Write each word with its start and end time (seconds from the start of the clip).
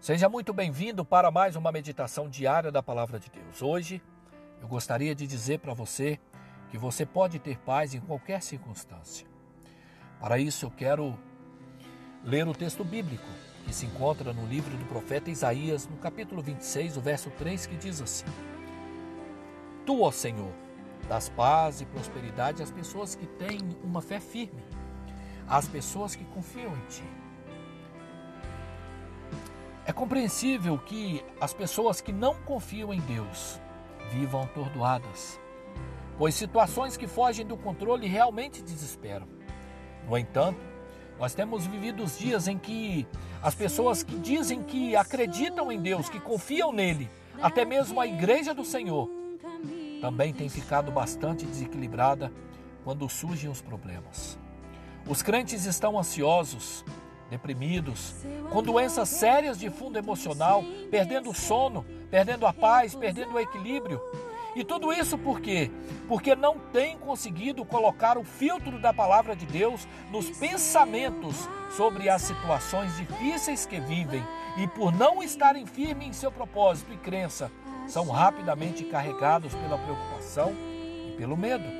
Seja 0.00 0.30
muito 0.30 0.54
bem-vindo 0.54 1.04
para 1.04 1.30
mais 1.30 1.56
uma 1.56 1.70
meditação 1.70 2.26
diária 2.26 2.72
da 2.72 2.82
Palavra 2.82 3.20
de 3.20 3.28
Deus. 3.28 3.60
Hoje 3.60 4.00
eu 4.62 4.66
gostaria 4.66 5.14
de 5.14 5.26
dizer 5.26 5.58
para 5.58 5.74
você 5.74 6.18
que 6.70 6.78
você 6.78 7.04
pode 7.04 7.38
ter 7.38 7.58
paz 7.58 7.92
em 7.92 8.00
qualquer 8.00 8.40
circunstância. 8.40 9.26
Para 10.18 10.38
isso 10.38 10.64
eu 10.64 10.70
quero 10.70 11.14
ler 12.24 12.48
o 12.48 12.54
texto 12.54 12.82
bíblico 12.82 13.28
que 13.66 13.74
se 13.74 13.84
encontra 13.84 14.32
no 14.32 14.46
livro 14.46 14.74
do 14.74 14.86
profeta 14.86 15.30
Isaías, 15.30 15.86
no 15.86 15.98
capítulo 15.98 16.40
26, 16.40 16.96
o 16.96 17.00
verso 17.02 17.28
3, 17.32 17.66
que 17.66 17.76
diz 17.76 18.00
assim: 18.00 18.24
Tu, 19.84 20.00
ó 20.00 20.10
Senhor, 20.10 20.54
das 21.10 21.28
paz 21.28 21.82
e 21.82 21.84
prosperidade 21.84 22.62
às 22.62 22.70
pessoas 22.70 23.14
que 23.14 23.26
têm 23.26 23.58
uma 23.84 24.00
fé 24.00 24.18
firme, 24.18 24.64
às 25.46 25.68
pessoas 25.68 26.16
que 26.16 26.24
confiam 26.24 26.74
em 26.74 26.86
Ti. 26.86 27.19
É 29.86 29.92
compreensível 29.92 30.78
que 30.78 31.24
as 31.40 31.52
pessoas 31.52 32.00
que 32.00 32.12
não 32.12 32.34
confiam 32.42 32.92
em 32.92 33.00
Deus 33.00 33.60
vivam 34.10 34.42
atordoadas, 34.42 35.40
pois 36.18 36.34
situações 36.34 36.96
que 36.96 37.06
fogem 37.06 37.46
do 37.46 37.56
controle 37.56 38.06
realmente 38.06 38.62
desesperam. 38.62 39.26
No 40.08 40.16
entanto, 40.18 40.60
nós 41.18 41.34
temos 41.34 41.66
vivido 41.66 42.02
os 42.02 42.18
dias 42.18 42.48
em 42.48 42.58
que 42.58 43.06
as 43.42 43.54
pessoas 43.54 44.02
que 44.02 44.18
dizem 44.18 44.62
que 44.62 44.94
acreditam 44.96 45.70
em 45.70 45.80
Deus, 45.80 46.08
que 46.08 46.20
confiam 46.20 46.72
nele, 46.72 47.10
até 47.42 47.64
mesmo 47.64 48.00
a 48.00 48.06
igreja 48.06 48.54
do 48.54 48.64
Senhor, 48.64 49.08
também 50.00 50.32
tem 50.32 50.48
ficado 50.48 50.90
bastante 50.90 51.44
desequilibrada 51.44 52.32
quando 52.84 53.08
surgem 53.08 53.50
os 53.50 53.60
problemas. 53.60 54.38
Os 55.06 55.22
crentes 55.22 55.64
estão 55.64 55.98
ansiosos, 55.98 56.84
deprimidos, 57.30 58.14
com 58.50 58.62
doenças 58.62 59.08
sérias 59.08 59.58
de 59.58 59.70
fundo 59.70 59.96
emocional, 59.96 60.64
perdendo 60.90 61.30
o 61.30 61.34
sono, 61.34 61.86
perdendo 62.10 62.46
a 62.46 62.52
paz, 62.52 62.94
perdendo 62.94 63.34
o 63.34 63.40
equilíbrio. 63.40 64.00
E 64.54 64.64
tudo 64.64 64.92
isso 64.92 65.16
por 65.16 65.40
quê? 65.40 65.70
Porque 66.08 66.34
não 66.34 66.58
tem 66.58 66.98
conseguido 66.98 67.64
colocar 67.64 68.18
o 68.18 68.24
filtro 68.24 68.80
da 68.80 68.92
palavra 68.92 69.36
de 69.36 69.46
Deus 69.46 69.86
nos 70.10 70.28
pensamentos 70.38 71.48
sobre 71.76 72.08
as 72.08 72.22
situações 72.22 72.96
difíceis 72.96 73.64
que 73.64 73.78
vivem 73.78 74.22
e 74.58 74.66
por 74.66 74.92
não 74.92 75.22
estarem 75.22 75.64
firmes 75.66 76.08
em 76.08 76.12
seu 76.12 76.32
propósito 76.32 76.92
e 76.92 76.96
crença, 76.96 77.50
são 77.86 78.08
rapidamente 78.08 78.84
carregados 78.84 79.54
pela 79.54 79.78
preocupação 79.78 80.52
e 81.08 81.14
pelo 81.16 81.36
medo. 81.36 81.79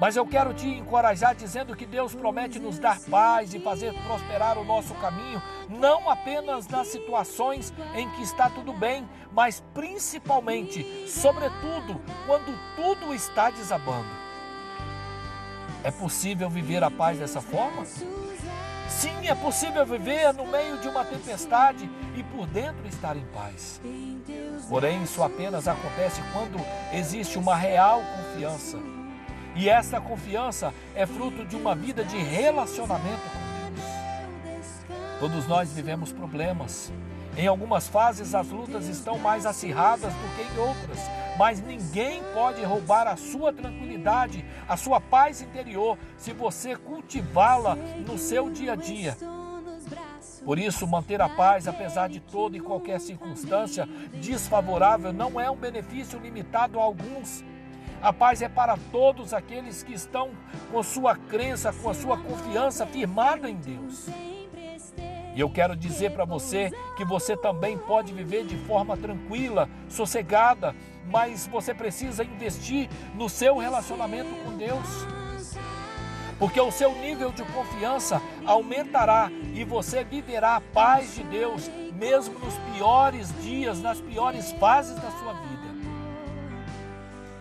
Mas 0.00 0.16
eu 0.16 0.26
quero 0.26 0.54
te 0.54 0.66
encorajar 0.66 1.34
dizendo 1.34 1.76
que 1.76 1.84
Deus 1.84 2.14
promete 2.14 2.58
nos 2.58 2.78
dar 2.78 2.98
paz 2.98 3.52
e 3.52 3.60
fazer 3.60 3.92
prosperar 4.06 4.56
o 4.56 4.64
nosso 4.64 4.94
caminho, 4.94 5.42
não 5.68 6.08
apenas 6.08 6.66
nas 6.66 6.88
situações 6.88 7.70
em 7.94 8.08
que 8.12 8.22
está 8.22 8.48
tudo 8.48 8.72
bem, 8.72 9.06
mas 9.30 9.62
principalmente, 9.74 11.06
sobretudo, 11.06 12.00
quando 12.26 12.58
tudo 12.76 13.12
está 13.12 13.50
desabando. 13.50 14.08
É 15.84 15.90
possível 15.90 16.48
viver 16.48 16.82
a 16.82 16.90
paz 16.90 17.18
dessa 17.18 17.42
forma? 17.42 17.84
Sim, 17.84 19.28
é 19.28 19.34
possível 19.34 19.84
viver 19.84 20.32
no 20.32 20.46
meio 20.46 20.78
de 20.78 20.88
uma 20.88 21.04
tempestade 21.04 21.88
e 22.16 22.22
por 22.22 22.46
dentro 22.46 22.86
estar 22.88 23.16
em 23.16 23.24
paz. 23.26 23.80
Porém, 24.66 25.02
isso 25.02 25.22
apenas 25.22 25.68
acontece 25.68 26.22
quando 26.32 26.58
existe 26.92 27.38
uma 27.38 27.54
real 27.54 28.02
confiança. 28.16 28.78
E 29.56 29.68
essa 29.68 30.00
confiança 30.00 30.72
é 30.94 31.06
fruto 31.06 31.44
de 31.44 31.56
uma 31.56 31.74
vida 31.74 32.04
de 32.04 32.16
relacionamento 32.16 33.22
com 33.22 34.48
Deus. 34.48 34.66
Todos 35.18 35.46
nós 35.46 35.72
vivemos 35.72 36.12
problemas. 36.12 36.92
Em 37.36 37.46
algumas 37.46 37.88
fases 37.88 38.34
as 38.34 38.48
lutas 38.48 38.86
estão 38.86 39.18
mais 39.18 39.46
acirradas 39.46 40.12
do 40.12 40.36
que 40.36 40.42
em 40.42 40.58
outras, 40.58 40.98
mas 41.38 41.60
ninguém 41.60 42.22
pode 42.34 42.62
roubar 42.62 43.06
a 43.06 43.16
sua 43.16 43.52
tranquilidade, 43.52 44.44
a 44.68 44.76
sua 44.76 45.00
paz 45.00 45.40
interior, 45.40 45.96
se 46.16 46.32
você 46.32 46.76
cultivá-la 46.76 47.76
no 47.76 48.18
seu 48.18 48.50
dia 48.50 48.72
a 48.72 48.76
dia. 48.76 49.16
Por 50.44 50.58
isso, 50.58 50.86
manter 50.86 51.20
a 51.20 51.28
paz, 51.28 51.68
apesar 51.68 52.08
de 52.08 52.18
toda 52.18 52.56
e 52.56 52.60
qualquer 52.60 52.98
circunstância 52.98 53.86
desfavorável, 54.14 55.12
não 55.12 55.38
é 55.38 55.50
um 55.50 55.56
benefício 55.56 56.18
limitado 56.18 56.80
a 56.80 56.82
alguns. 56.82 57.44
A 58.02 58.14
paz 58.14 58.40
é 58.40 58.48
para 58.48 58.78
todos 58.90 59.34
aqueles 59.34 59.82
que 59.82 59.92
estão 59.92 60.30
com 60.72 60.82
sua 60.82 61.14
crença, 61.14 61.70
com 61.70 61.90
a 61.90 61.94
sua 61.94 62.16
confiança 62.16 62.86
firmada 62.86 63.48
em 63.48 63.56
Deus. 63.56 64.06
E 65.34 65.38
eu 65.38 65.50
quero 65.50 65.76
dizer 65.76 66.10
para 66.12 66.24
você 66.24 66.70
que 66.96 67.04
você 67.04 67.36
também 67.36 67.76
pode 67.76 68.12
viver 68.12 68.46
de 68.46 68.56
forma 68.56 68.96
tranquila, 68.96 69.68
sossegada, 69.88 70.74
mas 71.10 71.46
você 71.46 71.74
precisa 71.74 72.24
investir 72.24 72.88
no 73.14 73.28
seu 73.28 73.58
relacionamento 73.58 74.34
com 74.44 74.56
Deus. 74.56 74.86
Porque 76.38 76.58
o 76.58 76.70
seu 76.70 76.94
nível 76.94 77.30
de 77.30 77.44
confiança 77.44 78.20
aumentará 78.46 79.30
e 79.52 79.62
você 79.62 80.02
viverá 80.02 80.56
a 80.56 80.60
paz 80.60 81.16
de 81.16 81.22
Deus, 81.24 81.70
mesmo 81.92 82.38
nos 82.38 82.54
piores 82.74 83.30
dias, 83.42 83.82
nas 83.82 84.00
piores 84.00 84.52
fases 84.52 84.94
da 84.96 85.10
sua 85.10 85.34
vida. 85.34 85.79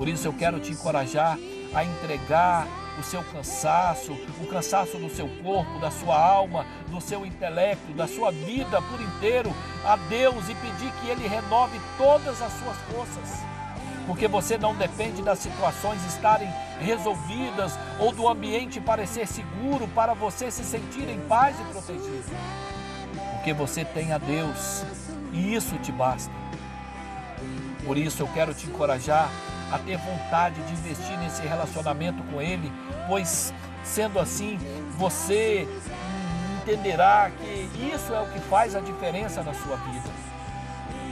Por 0.00 0.08
isso 0.08 0.26
eu 0.26 0.32
quero 0.32 0.58
te 0.58 0.72
encorajar 0.72 1.38
a 1.74 1.84
entregar 1.84 2.66
o 2.98 3.02
seu 3.02 3.22
cansaço, 3.22 4.14
o 4.42 4.46
cansaço 4.46 4.96
do 4.96 5.10
seu 5.10 5.28
corpo, 5.42 5.78
da 5.78 5.90
sua 5.90 6.18
alma, 6.18 6.64
do 6.88 7.02
seu 7.02 7.26
intelecto, 7.26 7.92
da 7.92 8.08
sua 8.08 8.32
vida 8.32 8.80
por 8.80 8.98
inteiro 8.98 9.54
a 9.84 9.96
Deus 9.96 10.48
e 10.48 10.54
pedir 10.54 10.90
que 10.90 11.10
Ele 11.10 11.28
renove 11.28 11.78
todas 11.98 12.40
as 12.40 12.50
suas 12.50 12.78
forças. 12.90 13.40
Porque 14.06 14.26
você 14.26 14.56
não 14.56 14.74
depende 14.74 15.20
das 15.20 15.38
situações 15.38 16.02
estarem 16.06 16.48
resolvidas 16.80 17.78
ou 17.98 18.10
do 18.10 18.26
ambiente 18.26 18.80
parecer 18.80 19.26
seguro 19.26 19.86
para 19.88 20.14
você 20.14 20.50
se 20.50 20.64
sentir 20.64 21.10
em 21.10 21.20
paz 21.28 21.54
e 21.60 21.64
protegido. 21.64 22.24
Porque 23.34 23.52
você 23.52 23.84
tem 23.84 24.14
a 24.14 24.18
Deus 24.18 24.82
e 25.34 25.54
isso 25.54 25.76
te 25.76 25.92
basta. 25.92 26.32
Por 27.84 27.98
isso 27.98 28.22
eu 28.22 28.28
quero 28.28 28.54
te 28.54 28.66
encorajar 28.66 29.30
a 29.72 29.78
ter 29.78 29.96
vontade 29.98 30.60
de 30.62 30.72
investir 30.72 31.16
nesse 31.18 31.42
relacionamento 31.42 32.22
com 32.24 32.40
Ele, 32.40 32.72
pois 33.06 33.52
sendo 33.84 34.18
assim, 34.18 34.58
você 34.96 35.66
entenderá 36.60 37.30
que 37.30 37.92
isso 37.94 38.12
é 38.12 38.20
o 38.20 38.26
que 38.26 38.40
faz 38.40 38.74
a 38.74 38.80
diferença 38.80 39.42
na 39.42 39.54
sua 39.54 39.76
vida. 39.76 40.10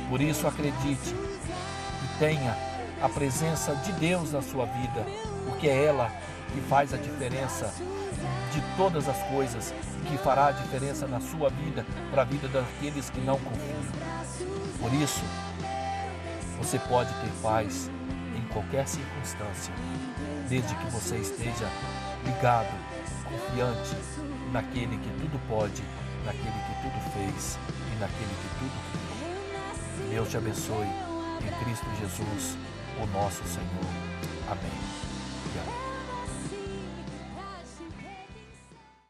Por 0.08 0.20
isso, 0.20 0.46
acredite 0.46 1.14
e 1.14 2.18
tenha 2.18 2.56
a 3.02 3.08
presença 3.08 3.74
de 3.76 3.92
Deus 3.92 4.32
na 4.32 4.42
sua 4.42 4.66
vida, 4.66 5.06
porque 5.46 5.68
é 5.68 5.86
ela 5.86 6.10
que 6.52 6.60
faz 6.62 6.92
a 6.94 6.96
diferença 6.96 7.72
de 8.52 8.62
todas 8.76 9.08
as 9.08 9.22
coisas, 9.24 9.74
que 10.06 10.16
fará 10.18 10.46
a 10.46 10.52
diferença 10.52 11.06
na 11.06 11.20
sua 11.20 11.50
vida, 11.50 11.84
para 12.10 12.22
a 12.22 12.24
vida 12.24 12.48
daqueles 12.48 13.10
que 13.10 13.20
não 13.20 13.38
confiam. 13.38 13.78
Por 14.80 14.92
isso, 14.94 15.22
você 16.58 16.78
pode 16.78 17.12
ter 17.14 17.30
paz 17.42 17.90
qualquer 18.52 18.86
circunstância, 18.86 19.72
desde 20.48 20.74
que 20.74 20.86
você 20.90 21.16
esteja 21.16 21.68
ligado, 22.24 22.72
confiante 23.24 23.96
naquele 24.52 24.96
que 24.98 25.10
tudo 25.20 25.40
pode, 25.48 25.82
naquele 26.24 26.44
que 26.44 26.82
tudo 26.82 27.12
fez 27.12 27.58
e 27.92 28.00
naquele 28.00 28.34
que 28.42 28.48
tudo 28.58 28.76
criou. 28.90 30.10
Deus 30.10 30.28
te 30.28 30.36
abençoe 30.36 30.86
em 30.86 31.64
Cristo 31.64 31.86
Jesus, 32.00 32.56
o 33.02 33.06
nosso 33.06 33.42
Senhor. 33.44 34.48
Amém. 34.50 35.87